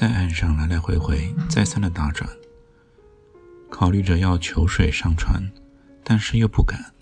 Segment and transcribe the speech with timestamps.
[0.00, 2.26] 在岸上来来回回，再三的打转，
[3.68, 5.52] 考虑着要求水上船，
[6.02, 6.94] 但是又不敢。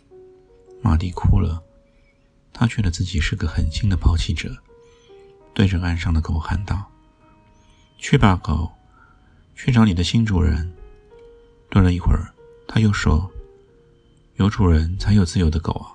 [0.83, 1.63] 马蒂哭了，
[2.53, 4.53] 他觉得自己是个狠心的抛弃者，
[5.55, 6.91] 对着岸上的狗喊道
[7.99, 8.69] ：“去吧，狗，
[9.55, 10.75] 去找你的新主人。”
[11.71, 12.35] 顿了一会儿，
[12.67, 13.31] 他又说
[14.39, 15.95] ：“有主人才有自由的狗啊。”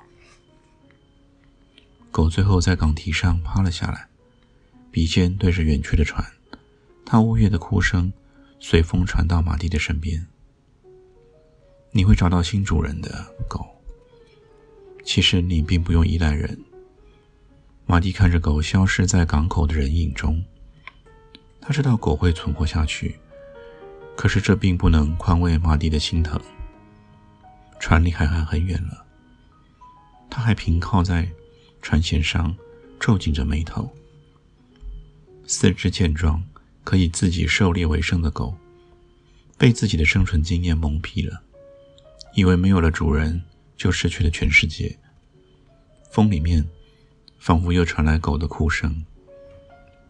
[2.11, 4.07] 狗最后在港堤上趴了下来，
[4.89, 6.25] 鼻尖对着远去的船。
[7.05, 8.11] 他呜咽的哭声
[8.59, 10.25] 随风传到马蒂的身边。
[11.91, 13.65] 你会找到新主人的狗。
[15.03, 16.57] 其实你并不用依赖人。
[17.85, 20.41] 马蒂看着狗消失在港口的人影中，
[21.59, 23.19] 他知道狗会存活下去，
[24.15, 26.39] 可是这并不能宽慰马蒂的心疼。
[27.79, 29.05] 船离海岸很远了，
[30.29, 31.29] 他还平靠在
[31.81, 32.55] 船舷上，
[32.97, 33.93] 皱紧着眉头，
[35.45, 36.41] 四肢健壮。
[36.83, 38.55] 可以自己狩猎为生的狗，
[39.57, 41.41] 被自己的生存经验蒙蔽了，
[42.35, 43.41] 以为没有了主人
[43.77, 44.97] 就失去了全世界。
[46.11, 46.67] 风里面，
[47.39, 49.05] 仿佛又传来狗的哭声。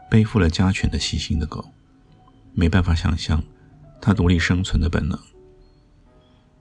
[0.09, 1.65] 背负了家犬的习性的狗，
[2.53, 3.43] 没办法想象
[3.99, 5.19] 它独立生存的本能。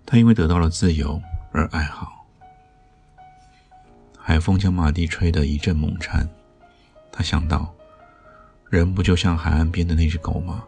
[0.07, 1.21] 它因为得到了自由
[1.53, 2.11] 而哀嚎。
[4.19, 6.29] 海风将马蒂吹得一阵猛颤，
[7.11, 7.75] 他想到。
[8.73, 10.65] 人不就像海岸边的那只狗吗？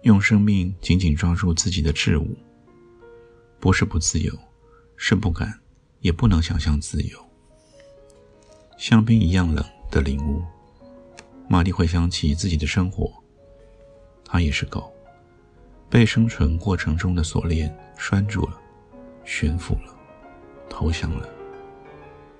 [0.00, 2.34] 用生命紧紧抓住自己的挚物，
[3.58, 4.32] 不是不自由，
[4.96, 5.60] 是不敢，
[5.98, 7.18] 也不能想象自由。
[8.78, 10.42] 像冰一样冷的领悟，
[11.50, 13.12] 玛丽回想起自己的生活，
[14.24, 14.90] 她也是狗，
[15.90, 18.58] 被生存过程中的锁链拴住了，
[19.26, 19.94] 悬浮了，
[20.70, 21.28] 投降了，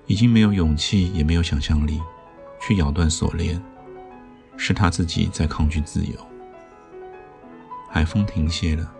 [0.07, 2.01] 已经没有勇气，也没有想象力，
[2.59, 3.63] 去咬断锁链。
[4.63, 6.27] 是他自己在抗拒自由。
[7.89, 8.93] 海风停歇了，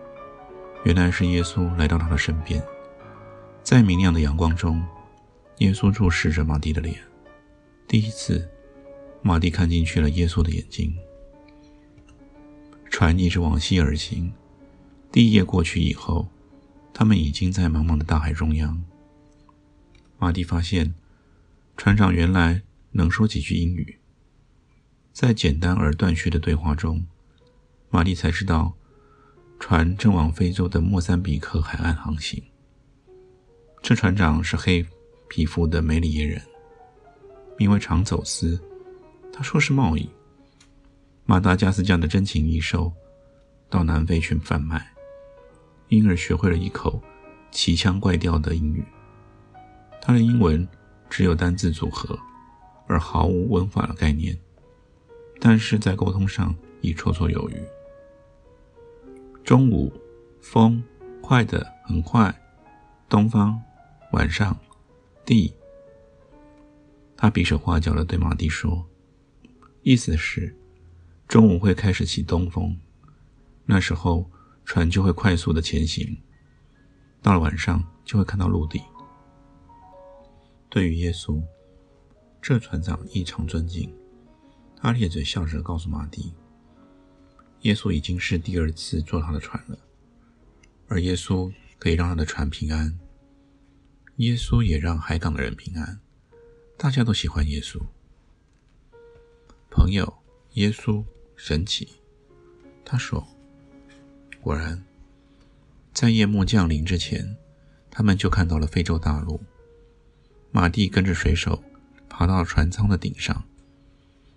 [0.84, 2.60] 原来是耶稣来到他的身边，
[3.62, 4.84] 在明亮的阳光中，
[5.58, 6.96] 耶稣注视着马蒂的脸。
[7.86, 8.50] 第一次，
[9.22, 10.92] 马蒂看进去了耶稣的眼睛。
[12.90, 14.32] 船一直往西而行，
[15.12, 16.28] 第一夜过去以后，
[16.92, 18.82] 他们已经在茫茫的大海中央。
[20.18, 20.92] 马蒂发现，
[21.76, 24.00] 船长原来能说几句英语。
[25.12, 27.04] 在简单而断续的对话中，
[27.90, 28.72] 玛丽才知道，
[29.60, 32.42] 船正往非洲的莫桑比克海岸航行。
[33.82, 34.84] 这船长是黑
[35.28, 36.40] 皮肤的梅里耶人，
[37.58, 38.58] 名为长走私。
[39.32, 40.08] 他说是贸易，
[41.24, 42.92] 马达加斯加的珍禽异兽
[43.68, 44.86] 到南非去贩卖，
[45.88, 47.00] 因而学会了一口
[47.50, 48.84] 奇腔怪调的英语。
[50.00, 50.66] 他的英文
[51.10, 52.18] 只有单字组合，
[52.86, 54.36] 而毫无文法的概念。
[55.44, 57.60] 但是在沟通上已绰绰有余。
[59.42, 59.92] 中午，
[60.40, 60.80] 风
[61.20, 62.32] 快的很快。
[63.08, 63.60] 东方，
[64.12, 64.56] 晚上，
[65.26, 65.52] 地。
[67.16, 68.86] 他比手画脚的对马蒂说
[69.82, 70.56] ：“意思是，
[71.26, 72.78] 中午会开始起东风，
[73.66, 74.30] 那时候
[74.64, 76.16] 船就会快速的前行。
[77.20, 78.80] 到了晚上，就会看到陆地。”
[80.70, 81.42] 对于耶稣，
[82.40, 83.92] 这船长异常尊敬。
[84.82, 86.34] 他咧嘴笑着告诉马蒂
[87.62, 89.78] ：“耶稣已经是第二次坐他的船了，
[90.88, 92.98] 而耶稣可以让他的船平安。
[94.16, 96.00] 耶稣也让海港的人平安，
[96.76, 97.80] 大家都喜欢耶稣。
[99.70, 100.12] 朋友，
[100.54, 101.04] 耶稣
[101.36, 101.88] 神奇。”
[102.84, 103.24] 他说
[104.42, 104.84] ：“果然，
[105.92, 107.36] 在夜幕降临之前，
[107.88, 109.40] 他们就看到了非洲大陆。
[110.50, 111.62] 马蒂跟着水手
[112.08, 113.40] 爬到船舱的顶上。”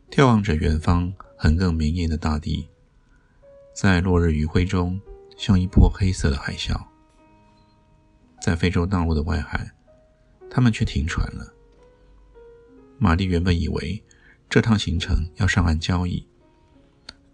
[0.09, 2.69] 眺望着远方横亘绵延的大地，
[3.73, 4.99] 在落日余晖中，
[5.37, 6.81] 像一波黑色的海啸。
[8.41, 9.71] 在非洲大陆的外海，
[10.49, 11.53] 他们却停船了。
[12.97, 14.01] 玛丽原本以为
[14.49, 16.25] 这趟行程要上岸交易，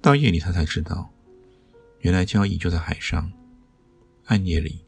[0.01, 1.12] 到夜里他才知道，
[2.00, 3.31] 原来交易就在海上。
[4.25, 4.85] 暗夜里，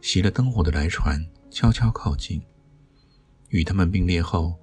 [0.00, 2.42] 熄了灯火的来船悄悄靠近，
[3.50, 4.54] 与他们并列后，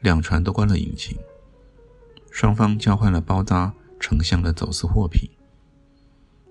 [0.00, 1.16] 两船都关了引擎。
[2.32, 5.30] 双方交换了包扎成箱的走私货品，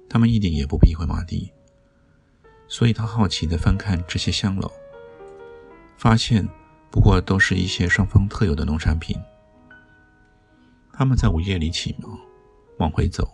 [0.08, 1.52] 他们一点也不避讳马蒂，
[2.68, 4.72] 所以他好奇地翻看这些香篓，
[5.98, 6.48] 发现
[6.92, 9.18] 不过都是一些双方特有的农产品。
[10.94, 12.16] 他们在午夜里起锚，
[12.78, 13.28] 往回走，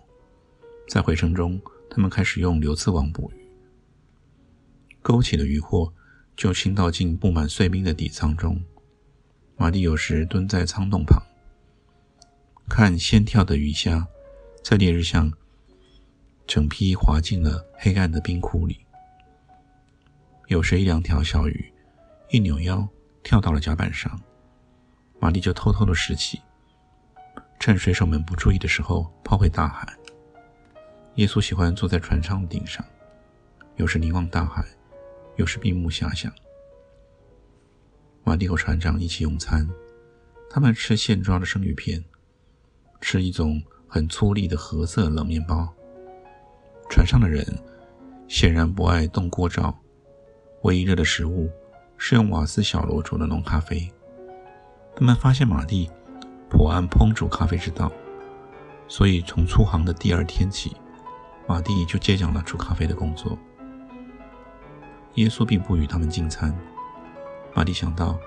[0.88, 3.45] 在回程中，他们开始用流刺网捕鱼，
[5.01, 5.93] 勾起的渔获
[6.38, 8.63] 就倾倒进布满碎冰的底舱中。
[9.57, 11.21] 马蒂有时蹲在舱洞旁。
[12.69, 14.05] 看先跳的鱼虾，
[14.61, 15.31] 在烈日下，
[16.45, 18.85] 整批滑进了黑暗的冰窟里。
[20.47, 21.73] 有时一两条小鱼
[22.29, 22.87] 一扭腰
[23.23, 24.21] 跳到了甲板上，
[25.19, 26.39] 玛丽就偷偷的拾起，
[27.57, 29.91] 趁水手们不注意的时候抛回大海。
[31.15, 32.85] 耶稣喜欢坐在船舱的顶上，
[33.77, 34.63] 有时凝望大海，
[35.37, 36.31] 有时闭目遐想。
[38.23, 39.67] 玛丽和船长一起用餐，
[40.49, 42.03] 他们吃现抓的生鱼片。
[43.01, 45.67] 吃一种很粗粝的褐色冷面包。
[46.89, 47.45] 船上的人
[48.27, 49.77] 显然不爱动锅灶，
[50.63, 51.49] 唯一热的食物
[51.97, 53.91] 是用瓦斯小炉煮的浓咖啡。
[54.95, 55.89] 他们发现马蒂
[56.49, 57.91] 颇谙烹煮咖啡之道，
[58.88, 60.75] 所以从出航的第二天起，
[61.47, 63.38] 马蒂就接掌了煮咖啡的工作。
[65.15, 66.57] 耶稣并不与他们进餐。
[67.53, 68.17] 马蒂想到，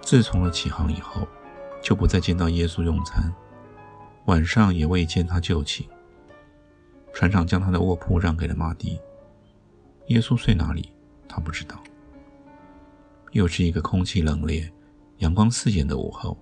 [0.00, 1.26] 自从了起航以后，
[1.82, 3.32] 就不再见到耶稣用餐。
[4.26, 5.86] 晚上也未见他就寝。
[7.12, 9.00] 船长将他的卧铺让给了马蒂。
[10.08, 10.92] 耶稣睡哪里，
[11.26, 11.82] 他不知道。
[13.32, 14.70] 又是一个空气冷冽、
[15.18, 16.38] 阳光刺眼的午后。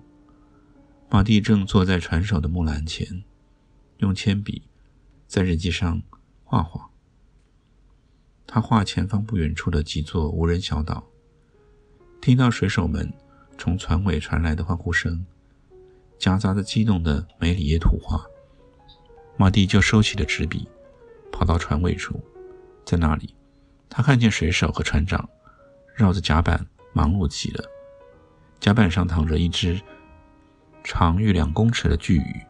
[1.09, 3.23] 马蒂正坐在船首的木栏前，
[3.97, 4.67] 用铅笔
[5.27, 6.01] 在日记上
[6.43, 6.89] 画画。
[8.47, 11.03] 他画前方不远处的几座无人小岛。
[12.21, 13.11] 听到水手们
[13.57, 15.25] 从船尾传来的欢呼声。
[16.17, 18.25] 夹杂着激动的梅里耶图画，
[19.37, 20.67] 马蒂就收起了纸笔，
[21.31, 22.19] 跑到船尾处，
[22.85, 23.35] 在那里，
[23.89, 25.27] 他看见水手和船长
[25.93, 27.63] 绕着甲板忙碌极了。
[28.59, 29.79] 甲板上躺着一只
[30.83, 32.41] 长逾两公尺的巨鱼，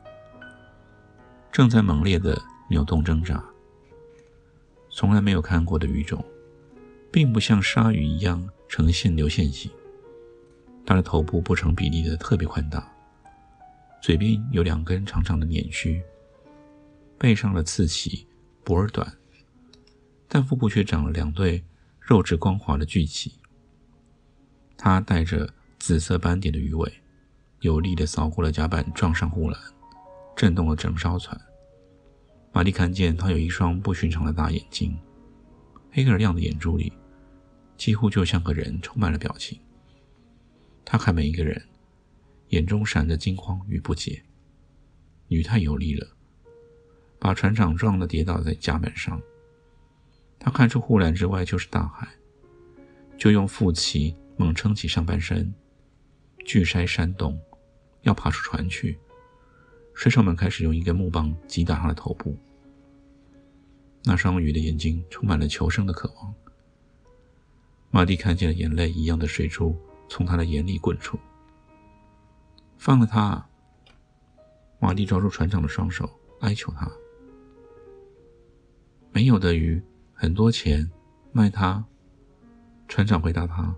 [1.52, 2.40] 正在猛烈地
[2.70, 3.44] 扭动挣扎。
[4.90, 6.24] 从来没有看过的鱼种，
[7.12, 9.70] 并不像鲨鱼一样呈现流线型，
[10.86, 12.95] 它的头部不成比例的特别宽大。
[14.02, 16.02] 嘴边有两根长长的捻须，
[17.18, 18.28] 背上的刺鳍
[18.64, 19.12] 薄而短，
[20.28, 21.64] 但腹部却长了两对
[22.00, 23.32] 肉质光滑的巨鳍。
[24.78, 25.50] 它带着
[25.80, 27.02] 紫色斑点的鱼尾，
[27.62, 29.60] 有力地扫过了甲板，撞上护栏，
[30.36, 31.40] 震动了整艘船。
[32.52, 34.96] 玛丽看见它有一双不寻常的大眼睛，
[35.92, 36.94] 黑而亮的眼珠里，
[37.76, 39.60] 几乎就像个人，充满了表情。
[40.84, 41.60] 他看每一个人。
[42.56, 44.24] 眼中闪着惊慌与不解。
[45.28, 46.08] 雨太有力了，
[47.20, 49.22] 把船长撞得跌倒在甲板上。
[50.40, 52.08] 他看出护栏之外就是大海，
[53.18, 55.54] 就用腹鳍猛撑起上半身，
[56.46, 57.38] 巨筛山洞，
[58.04, 58.98] 要爬出船去。
[59.94, 62.38] 水手们开始用一根木棒击打他的头部。
[64.06, 66.34] 那双鱼的眼睛充满了求生的渴望。
[67.92, 69.76] 马蒂看见了眼泪一样的水珠
[70.08, 71.20] 从他的眼里滚出。
[72.86, 73.44] 放了他！
[74.78, 76.08] 马蒂抓住船长的双手，
[76.42, 76.88] 哀求他
[79.12, 79.82] ：“没有的鱼，
[80.14, 80.88] 很多钱，
[81.32, 81.84] 卖他。”
[82.88, 83.76] 船长回答他：“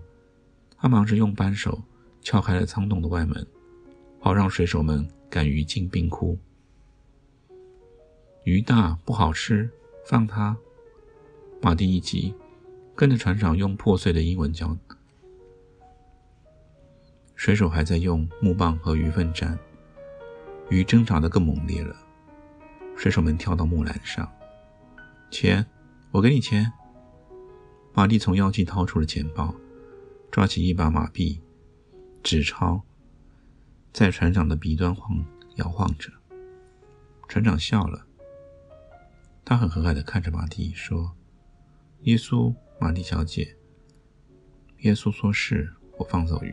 [0.76, 1.82] 他忙着用扳手
[2.20, 3.46] 撬开了舱洞的外门，
[4.20, 6.38] 好让水手们赶鱼进冰窟。
[8.44, 9.70] 鱼大不好吃，
[10.04, 10.54] 放他！”
[11.62, 12.34] 马蒂一急，
[12.94, 14.76] 跟着船长用破碎的英文教。
[17.38, 19.56] 水手还在用木棒和鱼粪战，
[20.70, 21.94] 鱼挣扎得更猛烈了。
[22.96, 24.28] 水手们跳到木栏上，
[25.30, 25.64] 钱，
[26.10, 26.70] 我给你钱。
[27.94, 29.54] 马蒂从腰际掏出了钱包，
[30.32, 31.40] 抓起一把马币、
[32.24, 32.82] 纸钞，
[33.92, 36.10] 在船长的鼻端晃摇晃着。
[37.28, 38.04] 船长笑了，
[39.44, 41.14] 他很和蔼地看着马蒂说
[42.02, 43.56] ：“耶稣，马蒂小姐。”
[44.82, 46.52] 耶稣说：“是我放走鱼。”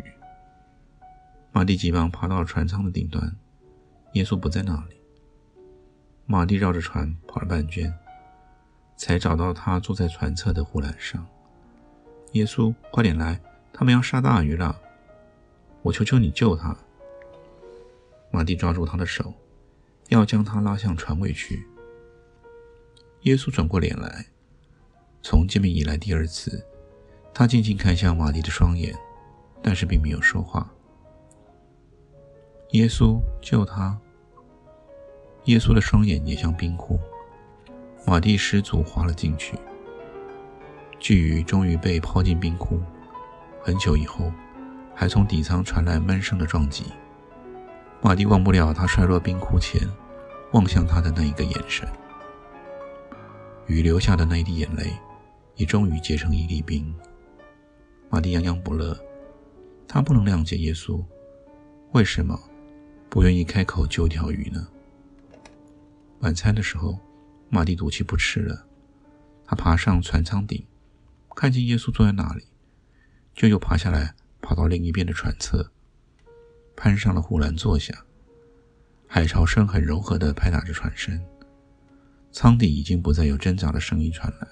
[1.56, 3.34] 马蒂急忙爬到船舱的顶端，
[4.12, 4.98] 耶稣不在那里。
[6.26, 7.94] 马蒂绕着船跑了半圈，
[8.98, 11.26] 才找到他坐在船侧的护栏上。
[12.34, 13.40] 耶稣，快点来，
[13.72, 14.78] 他们要杀大鱼了！
[15.82, 16.76] 我求求你救他！
[18.32, 19.34] 马蒂抓住他的手，
[20.10, 21.66] 要将他拉向船尾去。
[23.22, 24.26] 耶稣转过脸来，
[25.22, 26.68] 从见面以来第二次，
[27.34, 28.94] 他静静看向马蒂的双眼，
[29.64, 30.70] 但是并没有说话。
[32.72, 33.98] 耶稣救他。
[35.46, 37.00] 耶稣的双眼也像冰窟，
[38.06, 39.56] 马蒂失足滑了进去，
[41.00, 42.82] 巨鱼终于被抛进冰窟。
[43.62, 44.32] 很久以后，
[44.94, 46.86] 还从底舱传来闷声的撞击。
[48.02, 49.82] 马蒂忘不了他摔落冰窟前
[50.52, 51.88] 望向他的那一个眼神。
[53.68, 54.94] 鱼流下的那一滴眼泪，
[55.56, 56.94] 也终于结成一粒冰。
[58.10, 58.98] 马蒂洋洋不乐，
[59.88, 61.04] 他不能谅解耶稣
[61.92, 62.40] 为什么
[63.10, 64.68] 不愿意开口救条鱼呢？
[66.20, 67.00] 晚餐的时候，
[67.50, 68.66] 马蒂赌气不吃了。
[69.46, 70.66] 他爬上船舱顶，
[71.36, 72.46] 看见耶稣坐在那里，
[73.34, 75.72] 就又爬下来，跑到另一边的船侧，
[76.76, 77.94] 攀上了护栏坐下。
[79.08, 81.24] 海潮声很柔和地拍打着船身。
[82.32, 84.48] 舱底已经不再有挣扎的声音传来，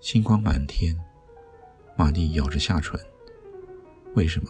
[0.00, 0.96] 星光满天。
[1.96, 2.98] 马蒂咬着下唇。
[4.14, 4.48] 为什么，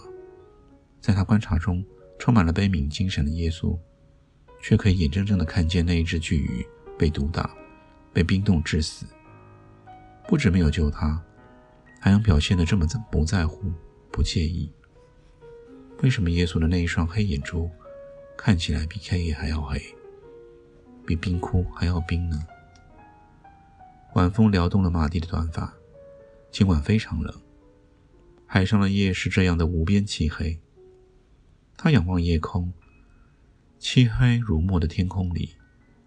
[1.01, 1.85] 在他观察中
[2.19, 3.79] 充满了悲悯精神的耶稣，
[4.63, 6.67] 却可以眼睁睁地看见那一只巨鱼
[6.99, 7.55] 被毒打、
[8.13, 9.07] 被冰冻致死？
[10.27, 11.23] 不止没有救他，
[12.01, 13.71] 还能表现得这么在不在乎、
[14.11, 14.73] 不介意？
[16.03, 17.71] 为什么耶稣的那一双黑眼珠
[18.37, 19.81] 看起来比黑夜还要黑？
[21.07, 22.43] 比冰窟还要冰呢。
[24.15, 25.75] 晚风撩动了马蒂的短发。
[26.51, 27.35] 今晚非常冷，
[28.47, 30.61] 海上的夜是这样的无边漆黑。
[31.77, 32.73] 他仰望夜空，
[33.79, 35.57] 漆黑如墨的天空里，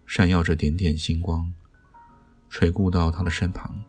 [0.06, 1.52] 闪耀着点点星光，
[2.48, 3.82] 垂顾到他的身旁，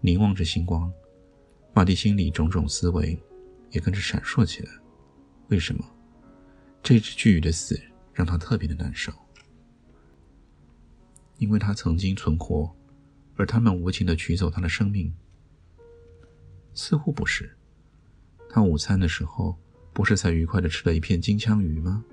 [0.00, 0.92] 凝望着星光。
[1.74, 3.16] 马蒂心里种种思维
[3.70, 4.70] 也跟着闪烁起来。
[5.48, 5.84] 为什么
[6.82, 7.80] 这只巨鱼的死
[8.12, 9.12] 让他特别的难受？
[11.36, 12.74] 因为他曾经存活，
[13.36, 15.14] 而他们无情的取走他的生命。
[16.74, 17.56] 似乎不是。
[18.50, 19.56] 他午餐的时候
[19.98, 22.04] 不是才愉快的吃了一片金枪鱼吗？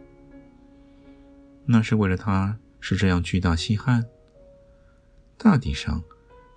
[1.68, 4.04] 那是为了他是这样巨大稀罕。
[5.38, 6.04] 大体上，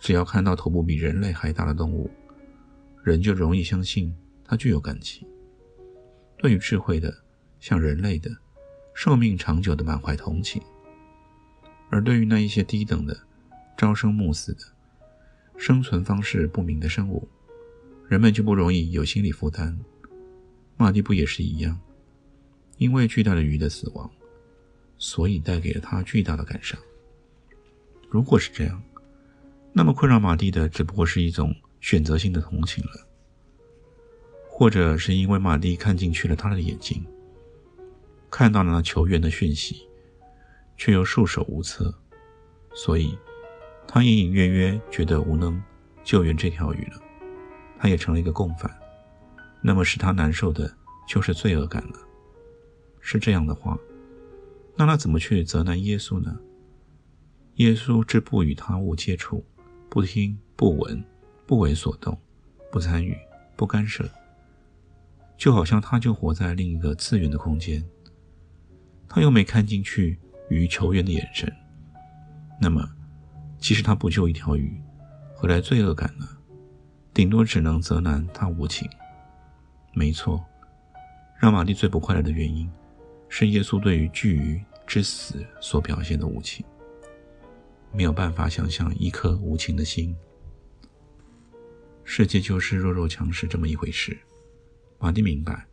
[0.00, 2.10] 只要看到头部比人类还大的动物，
[3.04, 5.28] 人就容易相信它具有感情。
[6.38, 7.14] 对于智慧的，
[7.60, 8.30] 像人类的，
[8.94, 10.62] 寿命长久的满怀同情。
[11.90, 13.14] 而对于那一些低等的、
[13.76, 14.60] 朝生暮死的、
[15.58, 17.28] 生存方式不明的生物，
[18.08, 19.78] 人们就不容易有心理负担。
[20.78, 21.78] 马蒂不也是一样？
[22.78, 24.10] 因为巨大的鱼的死亡，
[24.96, 26.80] 所以带给了他巨大的感伤。
[28.08, 28.82] 如果是这样，
[29.72, 33.06] 那么困扰马蒂的只不过是一种选择性的同情了，
[34.48, 37.04] 或者是因为马蒂看进去了他的眼睛，
[38.30, 39.84] 看到了那球员的讯息。
[40.80, 41.92] 却又束手无策，
[42.72, 43.18] 所以，
[43.84, 45.60] 他隐隐约约觉得无能
[46.04, 47.02] 救援这条鱼了。
[47.76, 48.70] 他也成了一个共犯。
[49.62, 50.72] 那么使他难受的
[51.08, 51.98] 就是罪恶感了。
[53.00, 53.78] 是这样的话，
[54.76, 56.38] 那他怎么去责难耶稣呢？
[57.54, 59.44] 耶稣之不与他物接触，
[59.88, 61.02] 不听不闻，
[61.46, 62.18] 不为所动，
[62.70, 63.16] 不参与，
[63.56, 64.08] 不干涉，
[65.36, 67.84] 就好像他就活在另一个次元的空间。
[69.08, 70.18] 他又没看进去。
[70.50, 71.52] 鱼求援的眼神，
[72.58, 72.82] 那么，
[73.58, 74.80] 即使他不救一条鱼，
[75.34, 76.26] 何来罪恶感呢？
[77.12, 78.88] 顶多只能责难他无情。
[79.98, 80.44] 没错，
[81.40, 82.70] 让玛丽最不快乐的原因，
[83.28, 86.64] 是耶稣对于巨鱼之死所表现的无情。
[87.90, 90.16] 没有办法想象一颗无情的心。
[92.04, 94.16] 世界就是弱肉强食这么一回事，
[95.00, 95.66] 玛蒂明白，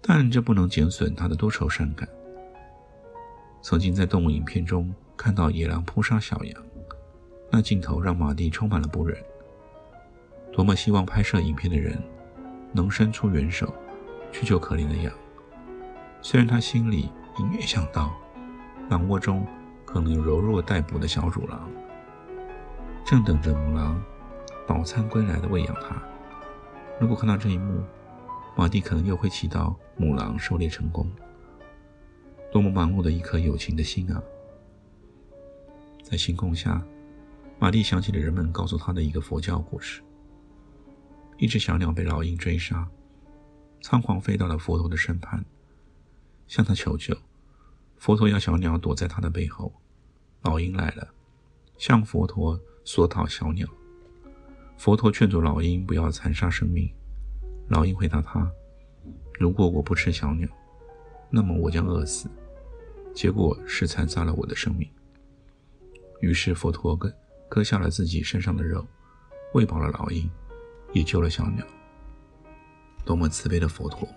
[0.00, 2.08] 但这不能减损他的多愁善感。
[3.60, 6.64] 曾经在动物影片中看到野狼扑杀小羊，
[7.50, 9.20] 那镜头让马蒂充满了不忍。
[10.52, 12.00] 多么希望拍摄影片的人
[12.76, 13.74] 能伸出援手
[14.30, 15.12] 去救可怜的羊。
[16.20, 18.14] 虽然他心里隐约想到，
[18.90, 19.46] 狼窝中
[19.84, 21.68] 可能有柔弱待哺的小乳狼，
[23.04, 24.00] 正等着母狼
[24.66, 26.00] 饱餐归来的喂养它。
[27.00, 27.82] 如果看到这一幕，
[28.56, 31.10] 马蒂可能又会祈祷母狼狩猎成功。
[32.52, 34.22] 多么忙碌的一颗有情的心啊！
[36.02, 36.82] 在星空下，
[37.58, 40.00] 玛丽想起了人们告诉她的一个佛教故事：
[41.38, 42.88] 一只小鸟被老鹰追杀，
[43.82, 45.44] 仓皇飞到了佛陀的身旁，
[46.46, 47.16] 向他求救。
[47.98, 49.72] 佛陀要小鸟躲在他的背后。
[50.42, 51.08] 老鹰来了，
[51.76, 53.66] 向佛陀索讨小鸟。
[54.78, 56.88] 佛陀劝阻老鹰不要残杀生命。
[57.68, 58.48] 老鹰回答他
[59.38, 60.48] ：“如果我不吃小鸟，
[61.30, 62.30] 那么我将饿死。”
[63.12, 64.88] 结果是残杀了我的生命。
[66.20, 67.12] 于是佛陀割
[67.48, 68.86] 割下了自己身上的肉，
[69.54, 70.30] 喂饱了老鹰，
[70.92, 71.66] 也救了小鸟。
[73.04, 74.08] 多么慈悲的佛陀！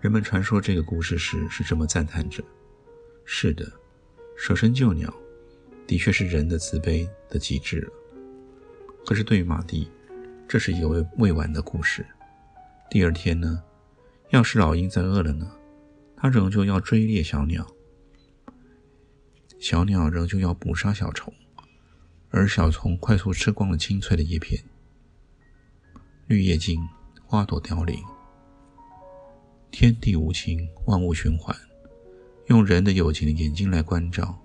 [0.00, 2.42] 人们传说这个故事时是这么赞叹着：
[3.24, 3.70] 是的，
[4.36, 5.12] 舍身救鸟，
[5.86, 7.92] 的确是人的慈悲的极致了。
[9.06, 9.90] 可是对于马蒂，
[10.48, 12.06] 这是一个未未完的故事。
[12.90, 13.62] 第二天呢，
[14.30, 15.50] 要是老鹰再饿了呢，
[16.16, 17.66] 它仍旧要追猎小鸟，
[19.58, 21.32] 小鸟仍旧要捕杀小虫，
[22.30, 24.62] 而小虫快速吃光了青翠的叶片。
[26.30, 26.80] 绿叶尽，
[27.26, 28.00] 花朵凋零，
[29.72, 31.52] 天地无情，万物循环。
[32.46, 34.40] 用人的有情的眼睛来关照，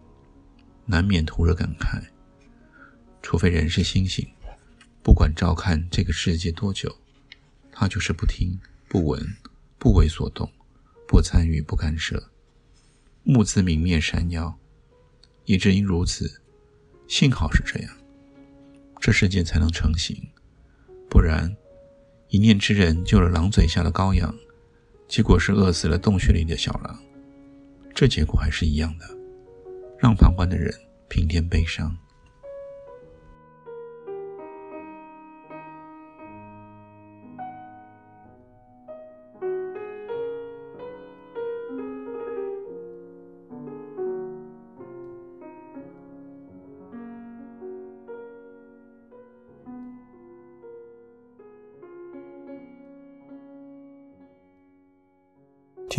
[0.87, 2.01] 难免徒惹感慨。
[3.21, 4.27] 除非人是星星，
[5.03, 6.91] 不管照看这个世界多久，
[7.71, 9.23] 他就是不听、不闻、
[9.77, 10.51] 不为所动、
[11.07, 12.31] 不参与、不干涉，
[13.21, 14.57] 目自泯灭闪耀。
[15.45, 16.41] 也正因如此，
[17.07, 17.95] 幸好是这样，
[18.99, 20.27] 这世界才能成型。
[21.07, 21.55] 不然。
[22.35, 24.35] 一念之人救了狼嘴下的羔羊，
[25.07, 26.99] 结果是饿死了洞穴里的小狼。
[27.93, 29.05] 这结果还是一样的，
[29.97, 30.69] 让旁观的人
[31.07, 31.95] 平添悲伤。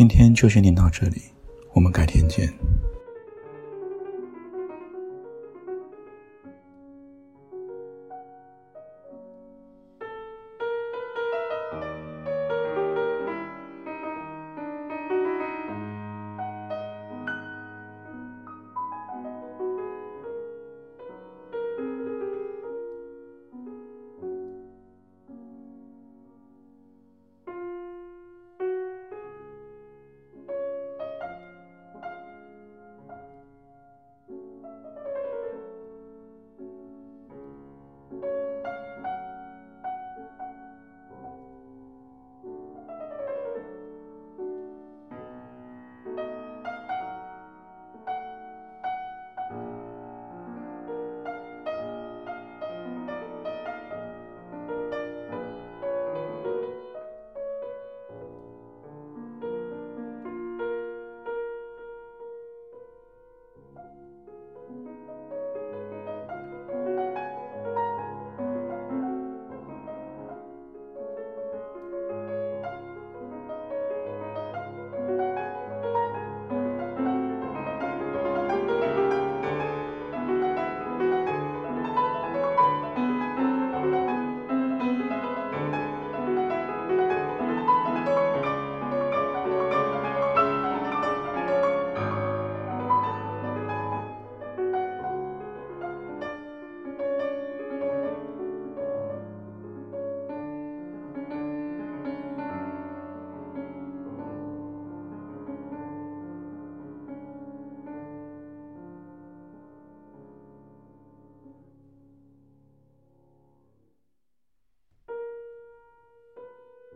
[0.09, 1.21] 今天就先念到这里，
[1.73, 2.47] 我们改天见。